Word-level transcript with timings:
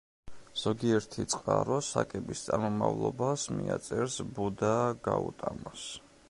ზოგიერთი 0.59 1.25
წყარო 1.33 1.77
საკების 1.87 2.41
წარმომავლობას 2.47 3.45
მიაწერს 3.59 4.17
ბუდა 4.39 4.73
გაუტამას. 5.11 5.87